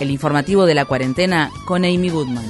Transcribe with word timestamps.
el 0.00 0.10
informativo 0.10 0.66
de 0.66 0.74
la 0.74 0.84
cuarentena 0.84 1.50
con 1.66 1.84
Amy 1.84 2.08
Goodman. 2.10 2.44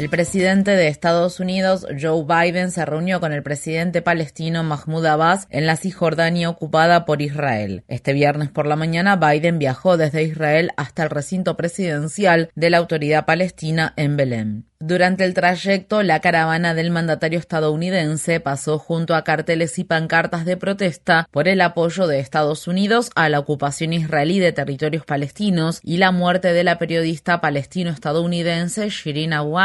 El 0.00 0.08
presidente 0.08 0.70
de 0.70 0.88
Estados 0.88 1.40
Unidos, 1.40 1.86
Joe 2.00 2.24
Biden, 2.24 2.70
se 2.70 2.86
reunió 2.86 3.20
con 3.20 3.34
el 3.34 3.42
presidente 3.42 4.00
palestino 4.00 4.64
Mahmoud 4.64 5.04
Abbas 5.04 5.46
en 5.50 5.66
la 5.66 5.76
Cisjordania 5.76 6.48
ocupada 6.48 7.04
por 7.04 7.20
Israel. 7.20 7.84
Este 7.86 8.14
viernes 8.14 8.48
por 8.48 8.66
la 8.66 8.76
mañana, 8.76 9.16
Biden 9.16 9.58
viajó 9.58 9.98
desde 9.98 10.22
Israel 10.22 10.70
hasta 10.78 11.02
el 11.02 11.10
recinto 11.10 11.54
presidencial 11.58 12.50
de 12.54 12.70
la 12.70 12.78
autoridad 12.78 13.26
palestina 13.26 13.92
en 13.96 14.16
Belén. 14.16 14.69
Durante 14.82 15.26
el 15.26 15.34
trayecto, 15.34 16.02
la 16.02 16.20
caravana 16.20 16.72
del 16.72 16.90
mandatario 16.90 17.38
estadounidense 17.38 18.40
pasó 18.40 18.78
junto 18.78 19.14
a 19.14 19.24
carteles 19.24 19.78
y 19.78 19.84
pancartas 19.84 20.46
de 20.46 20.56
protesta 20.56 21.28
por 21.30 21.48
el 21.48 21.60
apoyo 21.60 22.06
de 22.06 22.18
Estados 22.18 22.66
Unidos 22.66 23.10
a 23.14 23.28
la 23.28 23.40
ocupación 23.40 23.92
israelí 23.92 24.38
de 24.38 24.52
territorios 24.52 25.04
palestinos 25.04 25.80
y 25.84 25.98
la 25.98 26.12
muerte 26.12 26.54
de 26.54 26.64
la 26.64 26.78
periodista 26.78 27.42
palestino-estadounidense 27.42 28.88
Shirin 28.88 29.34
Abu 29.34 29.58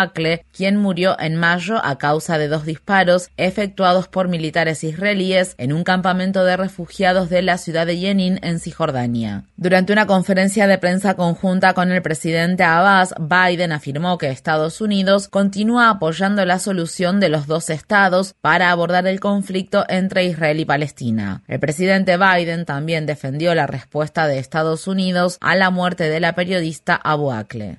quien 0.52 0.76
murió 0.76 1.18
en 1.18 1.38
mayo 1.38 1.80
a 1.82 1.98
causa 1.98 2.38
de 2.38 2.50
dos 2.50 2.66
disparos 2.66 3.30
efectuados 3.38 4.10
por 4.10 4.28
militares 4.28 4.84
israelíes 4.84 5.56
en 5.58 5.72
un 5.72 5.86
campamento 5.86 6.44
de 6.44 6.58
refugiados 6.58 7.30
de 7.30 7.42
la 7.42 7.58
ciudad 7.58 7.88
de 7.88 7.96
Jenin 7.96 8.38
en 8.44 8.60
Cisjordania. 8.60 9.46
Durante 9.56 9.94
una 9.94 10.08
conferencia 10.08 10.68
de 10.68 10.78
prensa 10.78 11.14
conjunta 11.14 11.74
con 11.74 11.90
el 11.94 12.02
presidente 12.02 12.66
Abbas, 12.66 13.16
Biden 13.18 13.72
afirmó 13.72 14.18
que 14.18 14.28
Estados 14.28 14.82
Unidos 14.82 15.05
continúa 15.30 15.90
apoyando 15.90 16.46
la 16.46 16.60
solución 16.60 17.20
de 17.20 17.30
los 17.30 17.48
dos 17.48 17.70
estados 17.70 18.36
para 18.42 18.72
abordar 18.72 19.08
el 19.08 19.20
conflicto 19.20 19.86
entre 19.88 20.26
Israel 20.26 20.60
y 20.60 20.66
Palestina. 20.66 21.44
El 21.48 21.60
presidente 21.60 22.18
Biden 22.18 22.66
también 22.66 23.06
defendió 23.06 23.54
la 23.56 23.68
respuesta 23.68 24.28
de 24.28 24.40
Estados 24.40 24.88
Unidos 24.88 25.38
a 25.42 25.56
la 25.56 25.70
muerte 25.70 26.06
de 26.06 26.20
la 26.20 26.34
periodista 26.36 26.96
Abu 26.96 27.32
Akleh. 27.32 27.78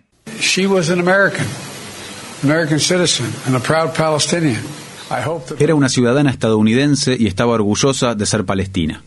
Era 5.58 5.74
una 5.74 5.88
ciudadana 5.88 6.30
estadounidense 6.30 7.16
y 7.18 7.26
estaba 7.26 7.52
orgullosa 7.52 8.14
de 8.14 8.26
ser 8.26 8.44
palestina. 8.44 9.02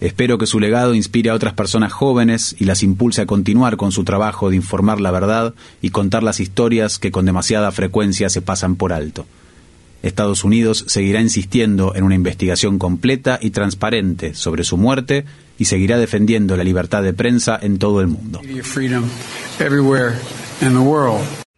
Espero 0.00 0.38
que 0.38 0.46
su 0.46 0.60
legado 0.60 0.94
inspire 0.94 1.30
a 1.30 1.34
otras 1.34 1.54
personas 1.54 1.92
jóvenes 1.92 2.54
y 2.58 2.66
las 2.66 2.84
impulse 2.84 3.22
a 3.22 3.26
continuar 3.26 3.76
con 3.76 3.90
su 3.90 4.04
trabajo 4.04 4.48
de 4.48 4.56
informar 4.56 5.00
la 5.00 5.10
verdad 5.10 5.54
y 5.82 5.90
contar 5.90 6.22
las 6.22 6.38
historias 6.38 6.98
que 6.98 7.10
con 7.10 7.24
demasiada 7.24 7.72
frecuencia 7.72 8.28
se 8.28 8.40
pasan 8.40 8.76
por 8.76 8.92
alto. 8.92 9.26
Estados 10.02 10.44
Unidos 10.44 10.84
seguirá 10.86 11.20
insistiendo 11.20 11.96
en 11.96 12.04
una 12.04 12.14
investigación 12.14 12.78
completa 12.78 13.40
y 13.42 13.50
transparente 13.50 14.34
sobre 14.34 14.62
su 14.62 14.76
muerte 14.76 15.24
y 15.58 15.64
seguirá 15.64 15.98
defendiendo 15.98 16.56
la 16.56 16.62
libertad 16.62 17.02
de 17.02 17.12
prensa 17.12 17.58
en 17.60 17.78
todo 17.78 18.00
el 18.00 18.06
mundo. 18.06 18.40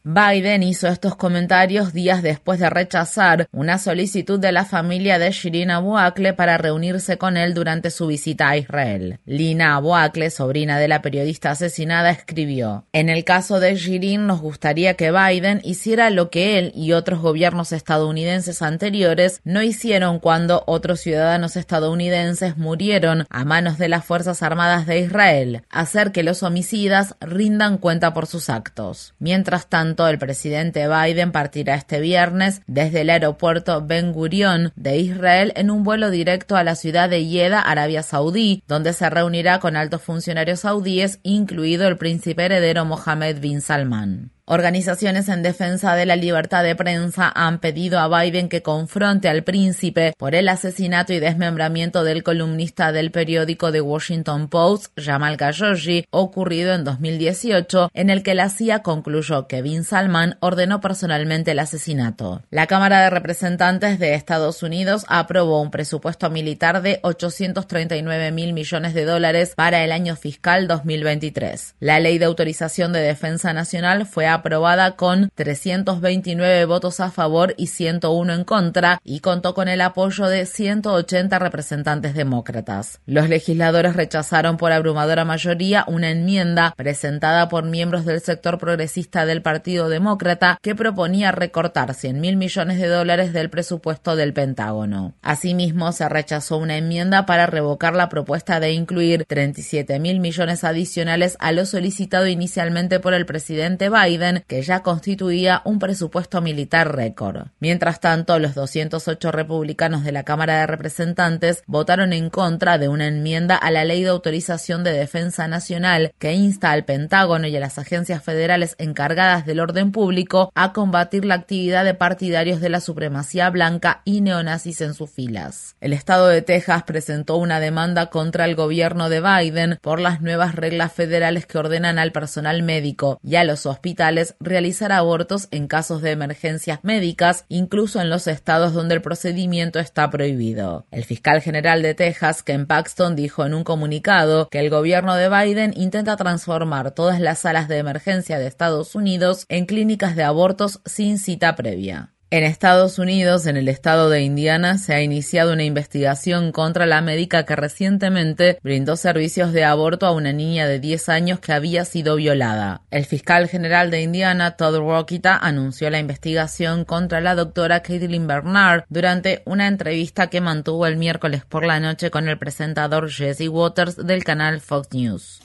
Biden 0.02 0.62
hizo 0.62 0.88
estos 0.88 1.14
comentarios 1.14 1.92
días 1.92 2.22
después 2.22 2.58
de 2.58 2.70
rechazar 2.70 3.48
una 3.52 3.76
solicitud 3.76 4.40
de 4.40 4.50
la 4.50 4.64
familia 4.64 5.18
de 5.18 5.30
Shirin 5.30 5.70
Abu 5.70 5.98
Akleh 5.98 6.32
para 6.32 6.56
reunirse 6.56 7.18
con 7.18 7.36
él 7.36 7.52
durante 7.52 7.90
su 7.90 8.06
visita 8.06 8.48
a 8.48 8.56
Israel. 8.56 9.18
Lina 9.26 9.76
Abu 9.76 9.94
Akleh, 9.94 10.30
sobrina 10.30 10.78
de 10.78 10.88
la 10.88 11.02
periodista 11.02 11.50
asesinada, 11.50 12.10
escribió: 12.10 12.86
En 12.92 13.10
el 13.10 13.24
caso 13.24 13.60
de 13.60 13.74
Shirin, 13.76 14.26
nos 14.26 14.40
gustaría 14.40 14.94
que 14.94 15.12
Biden 15.12 15.60
hiciera 15.64 16.08
lo 16.08 16.30
que 16.30 16.58
él 16.58 16.72
y 16.74 16.92
otros 16.92 17.20
gobiernos 17.20 17.72
estadounidenses 17.72 18.62
anteriores 18.62 19.42
no 19.44 19.62
hicieron 19.62 20.18
cuando 20.18 20.64
otros 20.66 21.00
ciudadanos 21.00 21.56
estadounidenses 21.56 22.56
murieron 22.56 23.26
a 23.28 23.44
manos 23.44 23.76
de 23.76 23.90
las 23.90 24.06
Fuerzas 24.06 24.42
Armadas 24.42 24.86
de 24.86 25.00
Israel, 25.00 25.62
hacer 25.68 26.10
que 26.10 26.22
los 26.22 26.42
homicidas 26.42 27.16
rindan 27.20 27.76
cuenta 27.76 28.14
por 28.14 28.26
sus 28.26 28.48
actos. 28.48 29.12
Mientras 29.18 29.68
tanto, 29.68 29.89
el 29.98 30.18
presidente 30.18 30.86
Biden 30.88 31.32
partirá 31.32 31.74
este 31.74 32.00
viernes 32.00 32.62
desde 32.66 33.02
el 33.02 33.10
aeropuerto 33.10 33.84
Ben 33.84 34.12
Gurion 34.12 34.72
de 34.76 34.98
Israel 34.98 35.52
en 35.56 35.70
un 35.70 35.84
vuelo 35.84 36.10
directo 36.10 36.56
a 36.56 36.64
la 36.64 36.74
ciudad 36.74 37.08
de 37.08 37.24
Jeddah, 37.24 37.60
Arabia 37.60 38.02
Saudí, 38.02 38.62
donde 38.66 38.92
se 38.92 39.08
reunirá 39.10 39.60
con 39.60 39.76
altos 39.76 40.02
funcionarios 40.02 40.60
saudíes, 40.60 41.20
incluido 41.22 41.88
el 41.88 41.98
príncipe 41.98 42.44
heredero 42.44 42.84
Mohammed 42.84 43.40
bin 43.40 43.60
Salman. 43.60 44.30
Organizaciones 44.52 45.28
en 45.28 45.44
defensa 45.44 45.94
de 45.94 46.06
la 46.06 46.16
libertad 46.16 46.64
de 46.64 46.74
prensa 46.74 47.30
han 47.32 47.60
pedido 47.60 48.00
a 48.00 48.08
Biden 48.08 48.48
que 48.48 48.62
confronte 48.62 49.28
al 49.28 49.44
príncipe 49.44 50.12
por 50.18 50.34
el 50.34 50.48
asesinato 50.48 51.12
y 51.12 51.20
desmembramiento 51.20 52.02
del 52.02 52.24
columnista 52.24 52.90
del 52.90 53.12
periódico 53.12 53.70
The 53.70 53.80
Washington 53.80 54.48
Post, 54.48 54.86
Jamal 54.96 55.36
Khashoggi, 55.36 56.04
ocurrido 56.10 56.74
en 56.74 56.82
2018, 56.82 57.92
en 57.94 58.10
el 58.10 58.24
que 58.24 58.34
la 58.34 58.48
CIA 58.48 58.82
concluyó 58.82 59.46
que 59.46 59.62
Bin 59.62 59.84
Salman 59.84 60.36
ordenó 60.40 60.80
personalmente 60.80 61.52
el 61.52 61.60
asesinato. 61.60 62.42
La 62.50 62.66
Cámara 62.66 63.02
de 63.04 63.10
Representantes 63.10 64.00
de 64.00 64.14
Estados 64.14 64.64
Unidos 64.64 65.04
aprobó 65.06 65.62
un 65.62 65.70
presupuesto 65.70 66.28
militar 66.28 66.82
de 66.82 66.98
839 67.04 68.32
mil 68.32 68.52
millones 68.52 68.94
de 68.94 69.04
dólares 69.04 69.52
para 69.54 69.84
el 69.84 69.92
año 69.92 70.16
fiscal 70.16 70.66
2023. 70.66 71.76
La 71.78 72.00
Ley 72.00 72.18
de 72.18 72.24
Autorización 72.24 72.92
de 72.92 72.98
Defensa 72.98 73.52
Nacional 73.52 74.06
fue 74.06 74.26
aprobada 74.26 74.39
aprobada 74.40 74.96
con 74.96 75.30
329 75.34 76.64
votos 76.64 77.00
a 77.00 77.10
favor 77.10 77.54
y 77.56 77.68
101 77.68 78.32
en 78.32 78.44
contra 78.44 79.00
y 79.04 79.20
contó 79.20 79.54
con 79.54 79.68
el 79.68 79.80
apoyo 79.80 80.26
de 80.26 80.46
180 80.46 81.38
representantes 81.38 82.14
demócratas. 82.14 83.00
Los 83.06 83.28
legisladores 83.28 83.94
rechazaron 83.94 84.56
por 84.56 84.72
abrumadora 84.72 85.24
mayoría 85.24 85.84
una 85.86 86.10
enmienda 86.10 86.74
presentada 86.76 87.48
por 87.48 87.64
miembros 87.64 88.04
del 88.04 88.20
sector 88.20 88.58
progresista 88.58 89.26
del 89.26 89.42
Partido 89.42 89.88
Demócrata 89.88 90.58
que 90.62 90.74
proponía 90.74 91.32
recortar 91.32 91.94
100 91.94 92.20
mil 92.20 92.36
millones 92.36 92.78
de 92.78 92.88
dólares 92.88 93.32
del 93.32 93.50
presupuesto 93.50 94.16
del 94.16 94.32
Pentágono. 94.32 95.14
Asimismo, 95.22 95.92
se 95.92 96.08
rechazó 96.08 96.56
una 96.56 96.76
enmienda 96.76 97.26
para 97.26 97.46
revocar 97.46 97.94
la 97.94 98.08
propuesta 98.08 98.60
de 98.60 98.72
incluir 98.72 99.24
37 99.26 99.98
mil 99.98 100.20
millones 100.20 100.64
adicionales 100.64 101.36
a 101.40 101.52
lo 101.52 101.66
solicitado 101.66 102.26
inicialmente 102.26 103.00
por 103.00 103.14
el 103.14 103.26
presidente 103.26 103.90
Biden 103.90 104.29
que 104.46 104.62
ya 104.62 104.82
constituía 104.82 105.62
un 105.64 105.78
presupuesto 105.78 106.40
militar 106.40 106.94
récord. 106.94 107.48
Mientras 107.58 108.00
tanto, 108.00 108.38
los 108.38 108.54
208 108.54 109.32
republicanos 109.32 110.04
de 110.04 110.12
la 110.12 110.24
Cámara 110.24 110.60
de 110.60 110.66
Representantes 110.66 111.62
votaron 111.66 112.12
en 112.12 112.30
contra 112.30 112.78
de 112.78 112.88
una 112.88 113.06
enmienda 113.06 113.56
a 113.56 113.70
la 113.70 113.84
Ley 113.84 114.02
de 114.02 114.10
Autorización 114.10 114.84
de 114.84 114.92
Defensa 114.92 115.48
Nacional 115.48 116.12
que 116.18 116.32
insta 116.32 116.70
al 116.70 116.84
Pentágono 116.84 117.46
y 117.46 117.56
a 117.56 117.60
las 117.60 117.78
agencias 117.78 118.22
federales 118.22 118.74
encargadas 118.78 119.46
del 119.46 119.60
orden 119.60 119.92
público 119.92 120.52
a 120.54 120.72
combatir 120.72 121.24
la 121.24 121.34
actividad 121.34 121.84
de 121.84 121.94
partidarios 121.94 122.60
de 122.60 122.68
la 122.68 122.80
supremacía 122.80 123.50
blanca 123.50 124.02
y 124.04 124.20
neonazis 124.20 124.80
en 124.80 124.94
sus 124.94 125.10
filas. 125.10 125.76
El 125.80 125.92
estado 125.92 126.28
de 126.28 126.42
Texas 126.42 126.82
presentó 126.84 127.36
una 127.36 127.60
demanda 127.60 128.06
contra 128.06 128.44
el 128.44 128.54
gobierno 128.54 129.08
de 129.08 129.20
Biden 129.20 129.78
por 129.80 130.00
las 130.00 130.20
nuevas 130.20 130.54
reglas 130.54 130.92
federales 130.92 131.46
que 131.46 131.58
ordenan 131.58 131.98
al 131.98 132.12
personal 132.12 132.62
médico 132.62 133.18
y 133.22 133.36
a 133.36 133.44
los 133.44 133.66
hospitales 133.66 134.19
realizar 134.40 134.92
abortos 134.92 135.48
en 135.50 135.66
casos 135.66 136.02
de 136.02 136.10
emergencias 136.10 136.80
médicas, 136.82 137.44
incluso 137.48 138.00
en 138.00 138.10
los 138.10 138.26
estados 138.26 138.72
donde 138.72 138.94
el 138.94 139.02
procedimiento 139.02 139.78
está 139.78 140.10
prohibido. 140.10 140.86
El 140.90 141.04
fiscal 141.04 141.40
general 141.40 141.82
de 141.82 141.94
Texas, 141.94 142.42
Ken 142.42 142.66
Paxton, 142.66 143.16
dijo 143.16 143.44
en 143.44 143.54
un 143.54 143.64
comunicado 143.64 144.48
que 144.48 144.60
el 144.60 144.70
gobierno 144.70 145.14
de 145.14 145.28
Biden 145.28 145.72
intenta 145.76 146.16
transformar 146.16 146.92
todas 146.92 147.20
las 147.20 147.40
salas 147.40 147.68
de 147.68 147.78
emergencia 147.78 148.38
de 148.38 148.46
Estados 148.46 148.94
Unidos 148.94 149.46
en 149.48 149.66
clínicas 149.66 150.16
de 150.16 150.24
abortos 150.24 150.80
sin 150.84 151.18
cita 151.18 151.56
previa. 151.56 152.12
En 152.32 152.44
Estados 152.44 153.00
Unidos, 153.00 153.46
en 153.46 153.56
el 153.56 153.66
estado 153.66 154.08
de 154.08 154.22
Indiana, 154.22 154.78
se 154.78 154.94
ha 154.94 155.02
iniciado 155.02 155.52
una 155.52 155.64
investigación 155.64 156.52
contra 156.52 156.86
la 156.86 157.00
médica 157.00 157.44
que 157.44 157.56
recientemente 157.56 158.60
brindó 158.62 158.94
servicios 158.94 159.52
de 159.52 159.64
aborto 159.64 160.06
a 160.06 160.12
una 160.12 160.32
niña 160.32 160.68
de 160.68 160.78
10 160.78 161.08
años 161.08 161.40
que 161.40 161.52
había 161.52 161.84
sido 161.84 162.14
violada. 162.14 162.82
El 162.92 163.04
fiscal 163.04 163.48
general 163.48 163.90
de 163.90 164.02
Indiana, 164.02 164.52
Todd 164.52 164.76
Rokita, 164.76 165.36
anunció 165.36 165.90
la 165.90 165.98
investigación 165.98 166.84
contra 166.84 167.20
la 167.20 167.34
doctora 167.34 167.82
Caitlin 167.82 168.28
Bernard 168.28 168.84
durante 168.88 169.42
una 169.44 169.66
entrevista 169.66 170.28
que 170.28 170.40
mantuvo 170.40 170.86
el 170.86 170.98
miércoles 170.98 171.42
por 171.44 171.66
la 171.66 171.80
noche 171.80 172.12
con 172.12 172.28
el 172.28 172.38
presentador 172.38 173.10
Jesse 173.10 173.48
Waters 173.48 173.96
del 173.96 174.22
canal 174.22 174.60
Fox 174.60 174.86
News. 174.92 175.40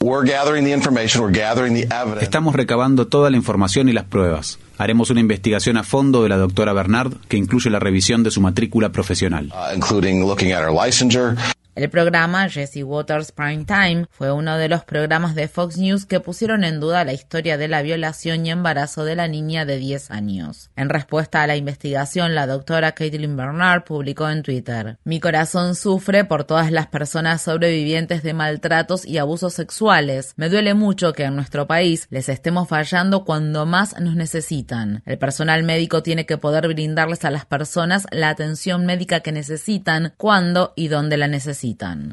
Estamos 2.21 2.55
recabando 2.55 3.07
toda 3.07 3.31
la 3.31 3.37
información 3.37 3.89
y 3.89 3.93
las 3.93 4.03
pruebas. 4.03 4.59
Haremos 4.77 5.09
una 5.09 5.21
investigación 5.21 5.77
a 5.77 5.83
fondo 5.83 6.23
de 6.23 6.29
la 6.29 6.37
doctora 6.37 6.73
Bernard 6.73 7.13
que 7.27 7.37
incluye 7.37 7.69
la 7.69 7.79
revisión 7.79 8.23
de 8.23 8.31
su 8.31 8.41
matrícula 8.41 8.91
profesional. 8.91 9.53
Uh, 9.53 11.54
el 11.75 11.89
programa 11.89 12.47
Jesse 12.47 12.83
Waters 12.85 13.33
Prime 13.33 13.65
Time 13.65 14.05
fue 14.09 14.31
uno 14.31 14.57
de 14.57 14.69
los 14.69 14.85
programas 14.85 15.35
de 15.35 15.49
Fox 15.49 15.77
News 15.77 16.05
que 16.05 16.21
pusieron 16.21 16.63
en 16.63 16.79
duda 16.79 17.03
la 17.03 17.11
historia 17.11 17.57
de 17.57 17.67
la 17.67 17.81
violación 17.81 18.45
y 18.45 18.51
embarazo 18.51 19.03
de 19.03 19.17
la 19.17 19.27
niña 19.27 19.65
de 19.65 19.77
10 19.77 20.09
años. 20.11 20.69
En 20.77 20.87
respuesta 20.87 21.43
a 21.43 21.47
la 21.47 21.57
investigación, 21.57 22.33
la 22.33 22.47
doctora 22.47 22.93
Caitlin 22.93 23.35
Bernard 23.35 23.83
publicó 23.83 24.29
en 24.29 24.41
Twitter: 24.41 24.99
Mi 25.03 25.19
corazón 25.19 25.75
sufre 25.75 26.23
por 26.23 26.45
todas 26.45 26.71
las 26.71 26.87
personas 26.87 27.41
sobrevivientes 27.41 28.23
de 28.23 28.33
maltratos 28.33 29.05
y 29.05 29.17
abusos 29.17 29.53
sexuales. 29.53 30.33
Me 30.37 30.47
duele 30.47 30.75
mucho 30.75 31.11
que 31.11 31.23
en 31.23 31.35
nuestro 31.35 31.67
país 31.67 32.07
les 32.09 32.29
estemos 32.29 32.69
fallando 32.69 33.25
cuando 33.25 33.65
más 33.65 33.99
nos 33.99 34.15
necesitan. 34.15 35.03
El 35.05 35.17
personal 35.17 35.63
médico 35.63 36.01
tiene 36.03 36.25
que 36.25 36.37
poder 36.37 36.69
brindarles 36.69 37.25
a 37.25 37.31
las 37.31 37.45
personas 37.45 38.07
la 38.11 38.29
atención 38.29 38.85
médica 38.85 39.19
que 39.19 39.33
necesitan, 39.33 40.13
cuando 40.15 40.71
y 40.77 40.87
donde 40.87 41.17
la 41.17 41.27
necesitan. 41.27 41.64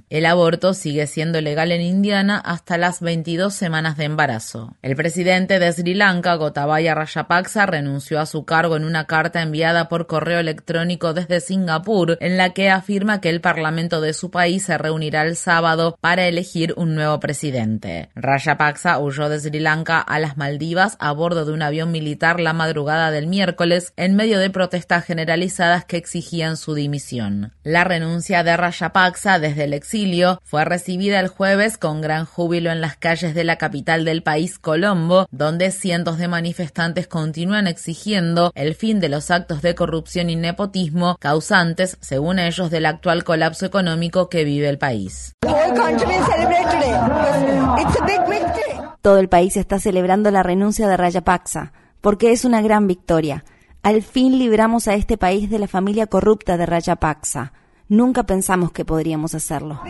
El 0.09 0.27
aborto 0.27 0.73
sigue 0.73 1.07
siendo 1.07 1.41
legal 1.41 1.73
en 1.73 1.83
Indiana 1.83 2.39
hasta 2.39 2.79
las 2.79 3.01
22 3.01 3.53
semanas 3.53 3.97
de 3.97 4.05
embarazo. 4.05 4.77
El 4.81 4.97
presidente 4.97 5.59
de 5.59 5.71
Sri 5.73 5.95
Lanka, 5.95 6.37
Gotabaya 6.37 6.95
Rajapaksa, 6.95 7.67
renunció 7.67 8.19
a 8.19 8.27
su 8.27 8.45
cargo 8.45 8.77
en 8.77 8.85
una 8.85 9.07
carta 9.07 9.43
enviada 9.43 9.89
por 9.89 10.07
correo 10.07 10.41
electrónico 10.41 11.13
desde 11.13 11.41
Singapur, 11.41 12.17
en 12.21 12.37
la 12.39 12.51
que 12.51 12.71
afirma 12.71 13.21
que 13.21 13.29
el 13.29 13.41
parlamento 13.43 14.01
de 14.01 14.15
su 14.15 14.31
país 14.31 14.65
se 14.65 14.79
reunirá 14.79 15.23
el 15.23 15.37
sábado 15.37 15.97
para 16.01 16.27
elegir 16.27 16.73
un 16.77 16.95
nuevo 16.95 17.21
presidente. 17.21 18.09
Rajapaksa 18.15 18.99
huyó 18.99 19.29
de 19.29 19.39
Sri 19.39 19.61
Lanka 19.61 20.01
a 20.01 20.19
las 20.19 20.37
Maldivas 20.39 20.97
a 20.99 21.13
bordo 21.13 21.45
de 21.45 21.53
un 21.53 21.63
avión 21.63 21.91
militar 21.93 22.41
la 22.41 22.55
madrugada 22.55 23.11
del 23.11 23.27
miércoles 23.27 23.93
en 23.97 24.17
medio 24.17 24.39
de 24.39 24.49
protestas 24.49 25.05
generalizadas 25.05 25.85
que 25.85 25.99
exigían 25.99 26.57
su 26.57 26.75
dimisión. 26.75 27.53
La 27.65 27.85
renuncia 27.85 28.43
de 28.43 28.57
Rajapaksa 28.57 29.42
desde 29.43 29.65
el 29.65 29.75
exilio, 29.75 30.41
fue 30.43 30.65
recibida 30.65 31.21
el 31.21 31.29
jueves 31.29 31.77
con 31.77 32.01
gran 32.01 32.25
júbilo 32.25 32.71
en 32.71 32.81
las 32.81 32.97
calles 32.97 33.35
de 33.35 33.45
la 33.45 33.57
capital 33.57 34.07
del 34.07 34.23
país, 34.23 34.59
Colombo, 34.59 35.27
donde 35.31 35.71
cientos 35.71 36.17
de 36.17 36.29
manifestantes 36.29 37.07
continúan 37.07 37.67
exigiendo 37.67 38.53
el 38.55 38.75
fin 38.75 39.01
de 39.01 39.11
los 39.11 39.31
actos 39.31 39.61
de 39.61 39.75
corrupción 39.75 40.31
y 40.31 40.37
nepotismo 40.37 41.17
causantes, 41.21 41.99
según 42.01 42.39
ellos, 42.39 42.71
del 42.71 42.87
actual 42.87 43.25
colapso 43.25 43.67
económico 43.67 44.31
que 44.31 44.45
vive 44.45 44.71
el 44.71 44.79
país. 44.79 45.35
Todo 49.03 49.19
el 49.19 49.29
país 49.29 49.57
está 49.57 49.81
celebrando 49.81 50.31
la 50.31 50.43
renuncia 50.43 50.89
de 50.89 50.97
Rayapaksa, 50.97 51.73
porque 52.01 52.33
es 52.33 52.45
una 52.45 52.63
gran 52.63 52.87
victoria. 52.87 53.45
Al 53.83 54.03
fin 54.03 54.39
libramos 54.39 54.87
a 54.87 54.95
este 54.95 55.19
país 55.19 55.51
de 55.51 55.59
la 55.59 55.67
familia 55.67 56.07
corrupta 56.07 56.57
de 56.57 56.67
Rayapaksa. 56.67 57.53
Nunca 57.89 58.23
pensamos 58.25 58.73
que 58.73 58.85
podríamos 58.85 59.35
hacerlo. 59.35 59.81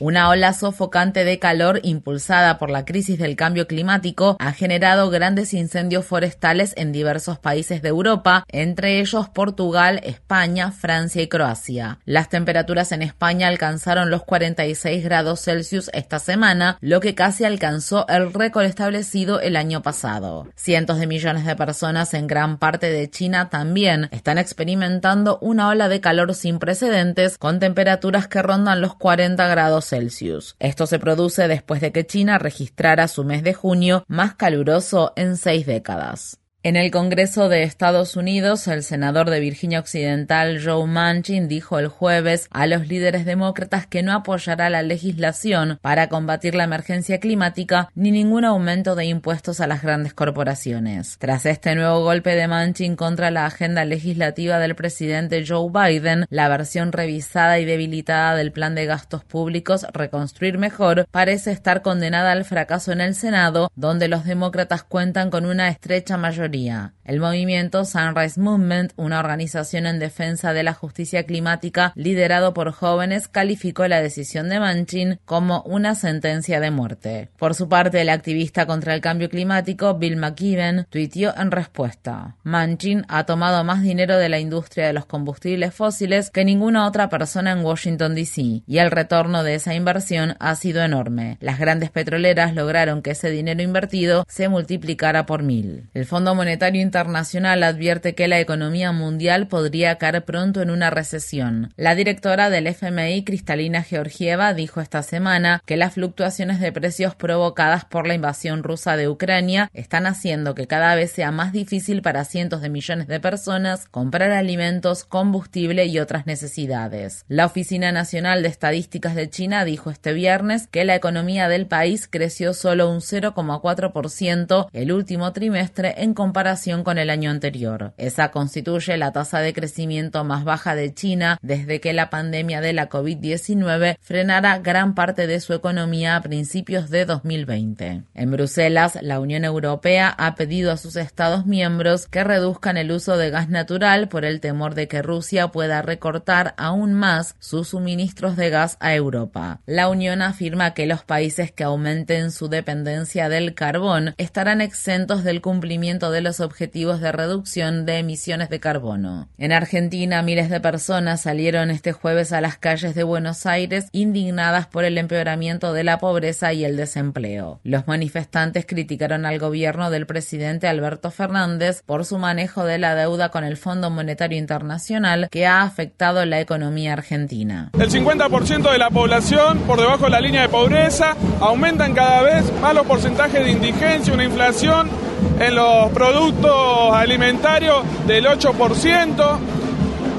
Una 0.00 0.28
ola 0.28 0.52
sofocante 0.52 1.24
de 1.24 1.40
calor 1.40 1.80
impulsada 1.82 2.56
por 2.58 2.70
la 2.70 2.84
crisis 2.84 3.18
del 3.18 3.34
cambio 3.34 3.66
climático 3.66 4.36
ha 4.38 4.52
generado 4.52 5.10
grandes 5.10 5.52
incendios 5.52 6.06
forestales 6.06 6.72
en 6.76 6.92
diversos 6.92 7.40
países 7.40 7.82
de 7.82 7.88
Europa, 7.88 8.44
entre 8.46 9.00
ellos 9.00 9.28
Portugal, 9.28 10.00
España, 10.04 10.70
Francia 10.70 11.20
y 11.20 11.26
Croacia. 11.26 11.98
Las 12.04 12.28
temperaturas 12.28 12.92
en 12.92 13.02
España 13.02 13.48
alcanzaron 13.48 14.08
los 14.08 14.22
46 14.22 15.02
grados 15.02 15.40
Celsius 15.40 15.90
esta 15.92 16.20
semana, 16.20 16.78
lo 16.80 17.00
que 17.00 17.16
casi 17.16 17.42
alcanzó 17.42 18.06
el 18.06 18.32
récord 18.32 18.66
establecido 18.66 19.40
el 19.40 19.56
año 19.56 19.82
pasado. 19.82 20.46
Cientos 20.54 21.00
de 21.00 21.08
millones 21.08 21.44
de 21.44 21.56
personas 21.56 22.14
en 22.14 22.28
gran 22.28 22.58
parte 22.58 22.88
de 22.88 23.10
China 23.10 23.50
también 23.50 24.08
están 24.12 24.38
experimentando 24.38 25.40
una 25.40 25.70
ola 25.70 25.88
de 25.88 26.00
calor 26.00 26.34
sin 26.34 26.60
precedentes 26.60 27.36
con 27.36 27.58
temperaturas 27.58 28.28
que 28.28 28.42
rondan 28.42 28.80
los 28.80 28.94
40 28.94 29.44
grados 29.48 29.87
Celsius. 29.88 30.56
Esto 30.58 30.86
se 30.86 30.98
produce 30.98 31.48
después 31.48 31.80
de 31.80 31.92
que 31.92 32.06
China 32.06 32.38
registrara 32.38 33.08
su 33.08 33.24
mes 33.24 33.42
de 33.42 33.54
junio 33.54 34.04
más 34.08 34.34
caluroso 34.34 35.12
en 35.16 35.36
seis 35.36 35.66
décadas. 35.66 36.38
En 36.68 36.76
el 36.76 36.90
Congreso 36.90 37.48
de 37.48 37.62
Estados 37.62 38.14
Unidos, 38.14 38.68
el 38.68 38.82
senador 38.82 39.30
de 39.30 39.40
Virginia 39.40 39.80
Occidental 39.80 40.60
Joe 40.62 40.86
Manchin 40.86 41.48
dijo 41.48 41.78
el 41.78 41.88
jueves 41.88 42.46
a 42.50 42.66
los 42.66 42.86
líderes 42.88 43.24
demócratas 43.24 43.86
que 43.86 44.02
no 44.02 44.12
apoyará 44.12 44.68
la 44.68 44.82
legislación 44.82 45.78
para 45.80 46.10
combatir 46.10 46.54
la 46.54 46.64
emergencia 46.64 47.20
climática 47.20 47.88
ni 47.94 48.10
ningún 48.10 48.44
aumento 48.44 48.96
de 48.96 49.06
impuestos 49.06 49.62
a 49.62 49.66
las 49.66 49.80
grandes 49.80 50.12
corporaciones. 50.12 51.16
Tras 51.18 51.46
este 51.46 51.74
nuevo 51.74 52.02
golpe 52.02 52.34
de 52.34 52.46
Manchin 52.48 52.96
contra 52.96 53.30
la 53.30 53.46
agenda 53.46 53.86
legislativa 53.86 54.58
del 54.58 54.74
presidente 54.74 55.46
Joe 55.48 55.70
Biden, 55.72 56.26
la 56.28 56.50
versión 56.50 56.92
revisada 56.92 57.58
y 57.60 57.64
debilitada 57.64 58.34
del 58.34 58.52
plan 58.52 58.74
de 58.74 58.84
gastos 58.84 59.24
públicos 59.24 59.86
Reconstruir 59.94 60.58
Mejor 60.58 61.06
parece 61.10 61.50
estar 61.50 61.80
condenada 61.80 62.32
al 62.32 62.44
fracaso 62.44 62.92
en 62.92 63.00
el 63.00 63.14
Senado, 63.14 63.72
donde 63.74 64.08
los 64.08 64.26
demócratas 64.26 64.82
cuentan 64.82 65.30
con 65.30 65.46
una 65.46 65.68
estrecha 65.70 66.18
mayoría 66.18 66.57
María 66.58 66.97
el 67.08 67.20
movimiento 67.20 67.86
Sunrise 67.86 68.38
Movement, 68.38 68.92
una 68.96 69.18
organización 69.18 69.86
en 69.86 69.98
defensa 69.98 70.52
de 70.52 70.62
la 70.62 70.74
justicia 70.74 71.24
climática 71.24 71.92
liderado 71.96 72.52
por 72.52 72.70
jóvenes, 72.72 73.28
calificó 73.28 73.88
la 73.88 74.02
decisión 74.02 74.50
de 74.50 74.60
Manchin 74.60 75.18
como 75.24 75.62
una 75.62 75.94
sentencia 75.94 76.60
de 76.60 76.70
muerte. 76.70 77.30
Por 77.38 77.54
su 77.54 77.66
parte, 77.66 78.02
el 78.02 78.10
activista 78.10 78.66
contra 78.66 78.94
el 78.94 79.00
cambio 79.00 79.30
climático 79.30 79.94
Bill 79.94 80.16
McKibben 80.16 80.86
tuiteó 80.90 81.34
en 81.34 81.50
respuesta: 81.50 82.36
Manchin 82.42 83.06
ha 83.08 83.24
tomado 83.24 83.64
más 83.64 83.80
dinero 83.80 84.18
de 84.18 84.28
la 84.28 84.38
industria 84.38 84.86
de 84.86 84.92
los 84.92 85.06
combustibles 85.06 85.74
fósiles 85.74 86.28
que 86.28 86.44
ninguna 86.44 86.86
otra 86.86 87.08
persona 87.08 87.52
en 87.52 87.64
Washington 87.64 88.14
DC, 88.14 88.62
y 88.66 88.78
el 88.78 88.90
retorno 88.90 89.44
de 89.44 89.54
esa 89.54 89.74
inversión 89.74 90.36
ha 90.40 90.54
sido 90.56 90.82
enorme. 90.82 91.38
Las 91.40 91.58
grandes 91.58 91.90
petroleras 91.90 92.54
lograron 92.54 93.00
que 93.00 93.12
ese 93.12 93.30
dinero 93.30 93.62
invertido 93.62 94.26
se 94.28 94.50
multiplicara 94.50 95.24
por 95.24 95.42
mil. 95.42 95.88
El 95.94 96.04
Fondo 96.04 96.34
Monetario 96.34 96.82
Internacional 96.82 96.97
advierte 96.98 98.14
que 98.14 98.28
la 98.28 98.40
economía 98.40 98.92
mundial 98.92 99.48
podría 99.48 99.96
caer 99.96 100.24
pronto 100.24 100.62
en 100.62 100.70
una 100.70 100.90
recesión. 100.90 101.72
La 101.76 101.94
directora 101.94 102.50
del 102.50 102.66
FMI, 102.66 103.24
Cristalina 103.24 103.82
Georgieva, 103.82 104.54
dijo 104.54 104.80
esta 104.80 105.02
semana 105.02 105.62
que 105.66 105.76
las 105.76 105.94
fluctuaciones 105.94 106.60
de 106.60 106.72
precios 106.72 107.14
provocadas 107.14 107.84
por 107.84 108.06
la 108.06 108.14
invasión 108.14 108.62
rusa 108.62 108.96
de 108.96 109.08
Ucrania 109.08 109.70
están 109.74 110.06
haciendo 110.06 110.54
que 110.54 110.66
cada 110.66 110.94
vez 110.94 111.12
sea 111.12 111.30
más 111.30 111.52
difícil 111.52 112.02
para 112.02 112.24
cientos 112.24 112.62
de 112.62 112.70
millones 112.70 113.06
de 113.06 113.20
personas 113.20 113.86
comprar 113.88 114.30
alimentos, 114.30 115.04
combustible 115.04 115.86
y 115.86 115.98
otras 115.98 116.26
necesidades. 116.26 117.24
La 117.28 117.46
Oficina 117.46 117.92
Nacional 117.92 118.42
de 118.42 118.48
Estadísticas 118.48 119.14
de 119.14 119.28
China 119.28 119.64
dijo 119.64 119.90
este 119.90 120.12
viernes 120.12 120.66
que 120.66 120.84
la 120.84 120.94
economía 120.94 121.48
del 121.48 121.66
país 121.66 122.08
creció 122.08 122.54
solo 122.54 122.90
un 122.90 123.00
0,4% 123.00 124.68
el 124.72 124.92
último 124.92 125.32
trimestre 125.32 125.94
en 125.98 126.14
comparación 126.14 126.84
con 126.88 126.96
el 126.96 127.10
año 127.10 127.30
anterior. 127.30 127.92
Esa 127.98 128.30
constituye 128.30 128.96
la 128.96 129.12
tasa 129.12 129.40
de 129.40 129.52
crecimiento 129.52 130.24
más 130.24 130.44
baja 130.44 130.74
de 130.74 130.94
China 130.94 131.38
desde 131.42 131.82
que 131.82 131.92
la 131.92 132.08
pandemia 132.08 132.62
de 132.62 132.72
la 132.72 132.88
COVID-19 132.88 133.98
frenara 134.00 134.56
gran 134.60 134.94
parte 134.94 135.26
de 135.26 135.38
su 135.40 135.52
economía 135.52 136.16
a 136.16 136.22
principios 136.22 136.88
de 136.88 137.04
2020. 137.04 138.04
En 138.14 138.30
Bruselas, 138.30 138.98
la 139.02 139.20
Unión 139.20 139.44
Europea 139.44 140.08
ha 140.16 140.34
pedido 140.34 140.72
a 140.72 140.78
sus 140.78 140.96
Estados 140.96 141.44
miembros 141.44 142.06
que 142.06 142.24
reduzcan 142.24 142.78
el 142.78 142.90
uso 142.90 143.18
de 143.18 143.28
gas 143.28 143.50
natural 143.50 144.08
por 144.08 144.24
el 144.24 144.40
temor 144.40 144.74
de 144.74 144.88
que 144.88 145.02
Rusia 145.02 145.48
pueda 145.48 145.82
recortar 145.82 146.54
aún 146.56 146.94
más 146.94 147.36
sus 147.38 147.68
suministros 147.68 148.34
de 148.36 148.48
gas 148.48 148.78
a 148.80 148.94
Europa. 148.94 149.60
La 149.66 149.90
Unión 149.90 150.22
afirma 150.22 150.72
que 150.72 150.86
los 150.86 151.04
países 151.04 151.52
que 151.52 151.64
aumenten 151.64 152.30
su 152.30 152.48
dependencia 152.48 153.28
del 153.28 153.52
carbón 153.52 154.14
estarán 154.16 154.62
exentos 154.62 155.22
del 155.22 155.42
cumplimiento 155.42 156.10
de 156.10 156.22
los 156.22 156.40
objetivos 156.40 156.77
objetivos 156.78 157.00
de 157.00 157.10
reducción 157.10 157.86
de 157.86 157.98
emisiones 157.98 158.50
de 158.50 158.60
carbono. 158.60 159.26
En 159.36 159.50
Argentina, 159.50 160.22
miles 160.22 160.48
de 160.48 160.60
personas 160.60 161.22
salieron 161.22 161.70
este 161.70 161.90
jueves 161.90 162.32
a 162.32 162.40
las 162.40 162.56
calles 162.56 162.94
de 162.94 163.02
Buenos 163.02 163.46
Aires 163.46 163.88
indignadas 163.90 164.68
por 164.68 164.84
el 164.84 164.96
empeoramiento 164.96 165.72
de 165.72 165.82
la 165.82 165.98
pobreza 165.98 166.52
y 166.52 166.64
el 166.64 166.76
desempleo. 166.76 167.58
Los 167.64 167.88
manifestantes 167.88 168.64
criticaron 168.64 169.26
al 169.26 169.40
gobierno 169.40 169.90
del 169.90 170.06
presidente 170.06 170.68
Alberto 170.68 171.10
Fernández 171.10 171.82
por 171.84 172.04
su 172.04 172.16
manejo 172.16 172.64
de 172.64 172.78
la 172.78 172.94
deuda 172.94 173.30
con 173.30 173.42
el 173.42 173.56
Fondo 173.56 173.90
Monetario 173.90 174.38
Internacional 174.38 175.28
que 175.32 175.46
ha 175.46 175.62
afectado 175.62 176.24
la 176.26 176.38
economía 176.38 176.92
argentina. 176.92 177.72
El 177.76 177.90
50% 177.90 178.70
de 178.70 178.78
la 178.78 178.90
población 178.90 179.58
por 179.66 179.80
debajo 179.80 180.04
de 180.04 180.10
la 180.10 180.20
línea 180.20 180.42
de 180.42 180.48
pobreza, 180.48 181.16
aumentan 181.40 181.92
cada 181.92 182.22
vez 182.22 182.52
más 182.60 182.72
los 182.72 182.86
porcentajes 182.86 183.44
de 183.44 183.50
indigencia, 183.50 184.14
una 184.14 184.24
inflación 184.24 185.07
en 185.38 185.54
los 185.54 185.90
productos 185.92 186.94
alimentarios 186.94 187.82
del 188.06 188.26
8% 188.26 189.38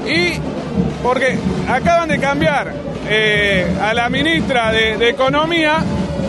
y 0.06 0.38
porque 1.02 1.38
acaban 1.68 2.08
de 2.08 2.18
cambiar 2.18 2.72
eh, 3.08 3.66
a 3.82 3.94
la 3.94 4.08
ministra 4.08 4.72
de 4.72 5.08
Economía 5.08 5.78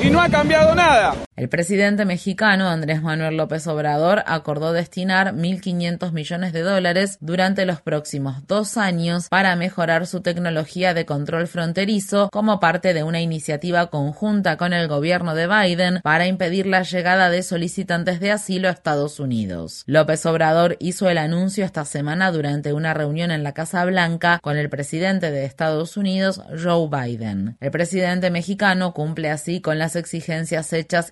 y 0.02 0.10
no 0.10 0.22
ha 0.22 0.30
cambiado 0.30 0.76
nada. 0.76 1.16
El 1.42 1.50
presidente 1.50 2.06
mexicano 2.06 2.70
Andrés 2.70 3.02
Manuel 3.02 3.36
López 3.36 3.66
Obrador 3.66 4.22
acordó 4.28 4.74
destinar 4.74 5.34
1.500 5.34 6.12
millones 6.12 6.54
de 6.54 6.62
dólares 6.62 7.18
durante 7.20 7.66
los 7.66 7.82
próximos 7.82 8.46
dos 8.46 8.78
años 8.78 9.28
para 9.28 9.56
mejorar 9.56 10.06
su 10.06 10.22
tecnología 10.22 10.94
de 10.94 11.08
control 11.08 11.48
fronterizo 11.48 12.30
como 12.32 12.60
parte 12.60 12.94
de 12.94 13.02
una 13.02 13.22
iniciativa 13.22 13.90
conjunta 13.90 14.56
con 14.58 14.72
el 14.72 14.88
gobierno 14.88 15.34
de 15.34 15.48
Biden 15.48 16.02
para 16.04 16.28
impedir 16.28 16.68
la 16.68 16.84
llegada 16.84 17.32
de 17.32 17.42
solicitantes 17.42 18.20
de 18.20 18.30
asilo 18.30 18.68
a 18.68 18.74
Estados 18.74 19.20
Unidos. 19.20 19.82
López 19.88 20.24
Obrador 20.28 20.78
hizo 20.80 21.10
el 21.10 21.18
anuncio 21.18 21.66
esta 21.66 21.86
semana 21.86 22.32
durante 22.32 22.72
una 22.72 22.94
reunión 22.94 23.32
en 23.32 23.42
la 23.42 23.54
Casa 23.56 23.84
Blanca 23.86 24.38
con 24.44 24.58
el 24.58 24.70
presidente 24.70 25.32
de 25.32 25.46
Estados 25.46 25.98
Unidos, 25.98 26.40
Joe 26.64 26.88
Biden. 26.88 27.58
El 27.60 27.72
presidente 27.72 28.30
mexicano 28.30 28.94
cumple 28.94 29.32
así 29.32 29.60
con 29.60 29.80
las 29.80 29.96
exigencias 29.96 30.72
hechas 30.72 31.10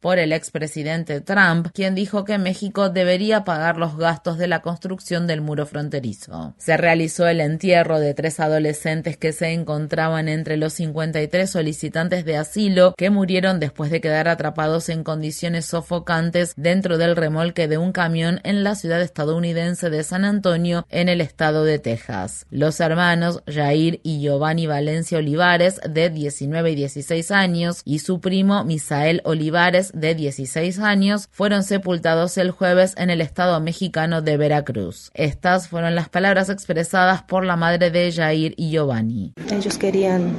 por 0.00 0.18
el 0.18 0.32
expresidente 0.32 1.20
Trump, 1.20 1.68
quien 1.72 1.94
dijo 1.94 2.24
que 2.24 2.38
México 2.38 2.88
debería 2.88 3.44
pagar 3.44 3.76
los 3.76 3.96
gastos 3.96 4.38
de 4.38 4.48
la 4.48 4.60
construcción 4.60 5.26
del 5.26 5.40
muro 5.40 5.66
fronterizo. 5.66 6.54
Se 6.58 6.76
realizó 6.76 7.26
el 7.26 7.40
entierro 7.40 8.00
de 8.00 8.14
tres 8.14 8.40
adolescentes 8.40 9.16
que 9.16 9.32
se 9.32 9.52
encontraban 9.52 10.28
entre 10.28 10.56
los 10.56 10.74
53 10.74 11.48
solicitantes 11.48 12.24
de 12.24 12.36
asilo 12.36 12.94
que 12.96 13.10
murieron 13.10 13.60
después 13.60 13.90
de 13.90 14.00
quedar 14.00 14.28
atrapados 14.28 14.88
en 14.88 15.04
condiciones 15.04 15.66
sofocantes 15.66 16.54
dentro 16.56 16.98
del 16.98 17.16
remolque 17.16 17.68
de 17.68 17.78
un 17.78 17.92
camión 17.92 18.40
en 18.44 18.64
la 18.64 18.74
ciudad 18.74 19.00
estadounidense 19.00 19.90
de 19.90 20.02
San 20.02 20.24
Antonio, 20.24 20.86
en 20.90 21.08
el 21.08 21.20
estado 21.20 21.64
de 21.64 21.78
Texas. 21.78 22.46
Los 22.50 22.80
hermanos 22.80 23.42
Jair 23.46 24.00
y 24.02 24.20
Giovanni 24.20 24.66
Valencia 24.66 25.18
Olivares, 25.18 25.80
de 25.88 26.10
19 26.10 26.72
y 26.72 26.74
16 26.74 27.30
años, 27.30 27.82
y 27.84 28.00
su 28.00 28.20
primo 28.20 28.64
Misael 28.64 29.03
Olivares, 29.24 29.92
de 29.94 30.14
16 30.14 30.78
años, 30.78 31.28
fueron 31.30 31.62
sepultados 31.62 32.38
el 32.38 32.50
jueves 32.50 32.94
en 32.96 33.10
el 33.10 33.20
estado 33.20 33.60
mexicano 33.60 34.22
de 34.22 34.36
Veracruz. 34.36 35.10
Estas 35.14 35.68
fueron 35.68 35.94
las 35.94 36.08
palabras 36.08 36.48
expresadas 36.48 37.22
por 37.22 37.44
la 37.44 37.56
madre 37.56 37.90
de 37.90 38.12
Jair 38.12 38.54
y 38.56 38.70
Giovanni. 38.70 39.34
Ellos 39.50 39.78
querían 39.78 40.32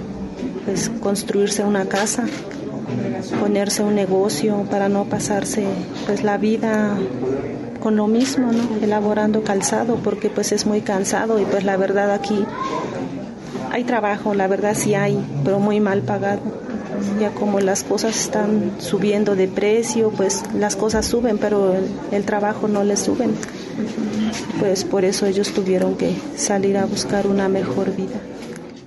pues, 0.65 0.89
construirse 1.01 1.63
una 1.63 1.85
casa, 1.85 2.25
ponerse 3.39 3.83
un 3.83 3.95
negocio 3.95 4.65
para 4.69 4.89
no 4.89 5.05
pasarse 5.05 5.65
pues 6.05 6.23
la 6.23 6.37
vida 6.37 6.97
con 7.79 7.95
lo 7.95 8.07
mismo, 8.07 8.51
¿no? 8.51 8.83
elaborando 8.83 9.43
calzado, 9.43 9.97
porque 9.97 10.29
pues 10.29 10.51
es 10.51 10.65
muy 10.65 10.81
cansado 10.81 11.39
y 11.39 11.45
pues 11.45 11.63
la 11.63 11.77
verdad 11.77 12.11
aquí 12.11 12.45
hay 13.71 13.83
trabajo, 13.83 14.33
la 14.33 14.47
verdad 14.47 14.73
sí 14.73 14.95
hay, 14.95 15.23
pero 15.43 15.59
muy 15.59 15.79
mal 15.79 16.01
pagado 16.01 16.64
ya 17.19 17.31
como 17.31 17.59
las 17.59 17.83
cosas 17.83 18.19
están 18.19 18.71
subiendo 18.79 19.35
de 19.35 19.47
precio, 19.47 20.11
pues 20.11 20.43
las 20.53 20.75
cosas 20.75 21.05
suben, 21.05 21.37
pero 21.37 21.75
el, 22.11 22.23
trabajo 22.23 22.67
no 22.67 22.83
les 22.83 22.99
suben. 22.99 23.31
Pues 24.59 24.83
por 24.83 25.05
eso 25.05 25.25
ellos 25.25 25.51
tuvieron 25.51 25.95
que 25.95 26.15
salir 26.35 26.77
a 26.77 26.85
buscar 26.85 27.27
una 27.27 27.49
mejor 27.49 27.95
vida. 27.95 28.19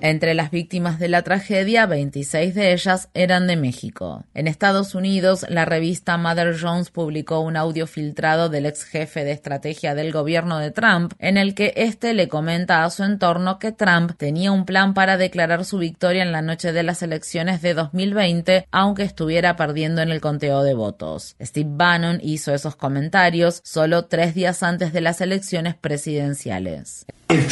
Entre 0.00 0.35
las 0.35 0.52
víctimas 0.52 1.00
de 1.00 1.09
la 1.09 1.23
tragedia, 1.23 1.87
26 1.87 2.55
de 2.55 2.73
ellas 2.73 3.09
eran 3.14 3.49
de 3.49 3.57
México. 3.57 4.25
En 4.33 4.47
Estados 4.47 4.95
Unidos, 4.95 5.45
la 5.49 5.64
revista 5.64 6.17
Mother 6.17 6.57
Jones 6.61 6.90
publicó 6.90 7.40
un 7.40 7.57
audio 7.57 7.87
filtrado 7.87 8.49
del 8.49 8.67
ex 8.67 8.85
jefe 8.85 9.25
de 9.25 9.33
estrategia 9.33 9.97
del 9.97 10.12
gobierno 10.12 10.59
de 10.59 10.71
Trump, 10.71 11.14
en 11.19 11.37
el 11.37 11.55
que 11.55 11.73
éste 11.76 12.14
le 12.14 12.28
comenta 12.28 12.85
a 12.85 12.90
su 12.90 13.02
entorno 13.02 13.59
que 13.59 13.73
Trump 13.73 14.12
tenía 14.17 14.52
un 14.52 14.64
plan 14.64 14.95
para 14.95 15.17
declarar 15.17 15.64
su 15.64 15.78
victoria 15.78 16.23
en 16.23 16.31
la 16.31 16.43
noche 16.43 16.73
de 16.73 16.85
las 16.85 17.02
elecciones 17.02 17.61
de 17.61 17.75
2020, 17.75 18.69
aunque 18.71 19.02
estuviera 19.02 19.57
perdiendo 19.57 20.00
en 20.00 20.11
el 20.11 20.21
conteo 20.21 20.62
de 20.62 20.75
votos. 20.75 21.35
Steve 21.43 21.71
Bannon 21.73 22.21
hizo 22.23 22.55
esos 22.55 22.76
comentarios 22.76 23.61
solo 23.64 24.05
tres 24.05 24.35
días 24.35 24.62
antes 24.62 24.93
de 24.93 25.00
las 25.00 25.21
elecciones 25.21 25.75
presidenciales. 25.75 27.05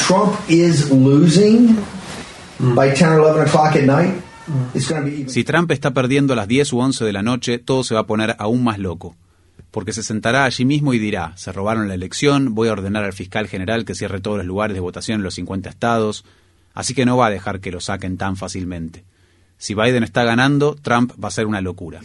Trump 0.06 0.34
si 5.28 5.44
Trump 5.44 5.70
está 5.70 5.92
perdiendo 5.92 6.32
a 6.32 6.36
las 6.36 6.48
10 6.48 6.72
u 6.72 6.78
11 6.78 7.04
de 7.04 7.12
la 7.12 7.22
noche, 7.22 7.58
todo 7.58 7.84
se 7.84 7.94
va 7.94 8.00
a 8.00 8.06
poner 8.06 8.36
aún 8.38 8.62
más 8.64 8.78
loco. 8.78 9.16
Porque 9.70 9.92
se 9.92 10.02
sentará 10.02 10.44
allí 10.44 10.64
mismo 10.64 10.94
y 10.94 10.98
dirá, 10.98 11.32
se 11.36 11.52
robaron 11.52 11.88
la 11.88 11.94
elección, 11.94 12.54
voy 12.54 12.68
a 12.68 12.72
ordenar 12.72 13.04
al 13.04 13.12
fiscal 13.12 13.48
general 13.48 13.84
que 13.84 13.94
cierre 13.94 14.20
todos 14.20 14.38
los 14.38 14.46
lugares 14.46 14.74
de 14.74 14.80
votación 14.80 15.20
en 15.20 15.24
los 15.24 15.34
50 15.34 15.68
estados, 15.68 16.24
así 16.74 16.94
que 16.94 17.04
no 17.04 17.16
va 17.16 17.26
a 17.26 17.30
dejar 17.30 17.60
que 17.60 17.72
lo 17.72 17.80
saquen 17.80 18.16
tan 18.16 18.36
fácilmente. 18.36 19.04
Si 19.58 19.74
Biden 19.74 20.04
está 20.04 20.24
ganando, 20.24 20.76
Trump 20.76 21.12
va 21.22 21.28
a 21.28 21.32
ser 21.32 21.46
una 21.46 21.60
locura. 21.60 22.00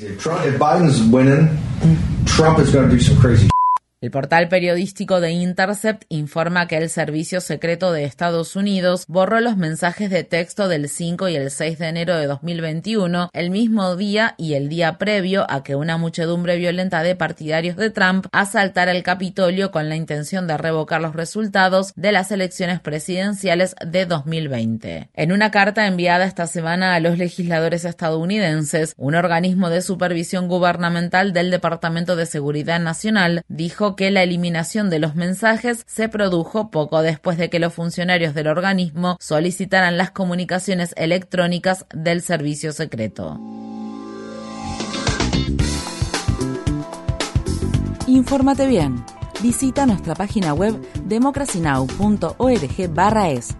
El 4.01 4.09
portal 4.09 4.49
periodístico 4.49 5.21
de 5.21 5.29
Intercept 5.29 6.05
informa 6.09 6.67
que 6.67 6.75
el 6.75 6.89
Servicio 6.89 7.39
Secreto 7.39 7.91
de 7.91 8.03
Estados 8.03 8.55
Unidos 8.55 9.05
borró 9.07 9.39
los 9.41 9.57
mensajes 9.57 10.09
de 10.09 10.23
texto 10.23 10.67
del 10.67 10.89
5 10.89 11.29
y 11.29 11.35
el 11.35 11.51
6 11.51 11.77
de 11.77 11.87
enero 11.87 12.17
de 12.17 12.25
2021, 12.25 13.29
el 13.31 13.51
mismo 13.51 13.95
día 13.95 14.33
y 14.39 14.55
el 14.55 14.69
día 14.69 14.97
previo 14.97 15.45
a 15.51 15.61
que 15.61 15.75
una 15.75 15.97
muchedumbre 15.97 16.57
violenta 16.57 17.03
de 17.03 17.15
partidarios 17.15 17.75
de 17.75 17.91
Trump 17.91 18.25
asaltara 18.31 18.89
el 18.89 19.03
Capitolio 19.03 19.69
con 19.69 19.87
la 19.87 19.95
intención 19.95 20.47
de 20.47 20.57
revocar 20.57 20.99
los 20.99 21.15
resultados 21.15 21.93
de 21.95 22.11
las 22.11 22.31
elecciones 22.31 22.79
presidenciales 22.79 23.75
de 23.85 24.07
2020. 24.07 25.11
En 25.13 25.31
una 25.31 25.51
carta 25.51 25.85
enviada 25.85 26.25
esta 26.25 26.47
semana 26.47 26.95
a 26.95 26.99
los 27.01 27.19
legisladores 27.19 27.85
estadounidenses, 27.85 28.95
un 28.97 29.13
organismo 29.13 29.69
de 29.69 29.83
supervisión 29.83 30.47
gubernamental 30.47 31.33
del 31.33 31.51
Departamento 31.51 32.15
de 32.15 32.25
Seguridad 32.25 32.79
Nacional 32.79 33.43
dijo 33.47 33.90
que 33.95 34.11
la 34.11 34.23
eliminación 34.23 34.89
de 34.89 34.99
los 34.99 35.15
mensajes 35.15 35.85
se 35.87 36.09
produjo 36.09 36.69
poco 36.71 37.01
después 37.01 37.37
de 37.37 37.49
que 37.49 37.59
los 37.59 37.73
funcionarios 37.73 38.33
del 38.33 38.47
organismo 38.47 39.15
solicitaran 39.19 39.97
las 39.97 40.11
comunicaciones 40.11 40.93
electrónicas 40.97 41.85
del 41.93 42.21
servicio 42.21 42.73
secreto. 42.73 43.39
Infórmate 48.07 48.67
bien. 48.67 49.05
Visita 49.41 49.85
nuestra 49.85 50.15
página 50.15 50.53
web 50.53 50.77
democracynow.org/es. 51.05 53.55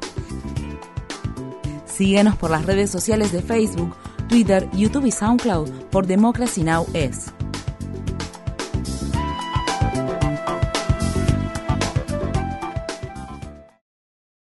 Síguenos 1.86 2.36
por 2.36 2.52
las 2.52 2.66
redes 2.66 2.90
sociales 2.90 3.32
de 3.32 3.42
Facebook, 3.42 3.96
Twitter, 4.28 4.68
YouTube 4.74 5.06
y 5.06 5.12
SoundCloud 5.12 5.70
por 5.92 6.06
Democracy 6.08 6.64
Now! 6.64 6.86
es. 6.94 7.32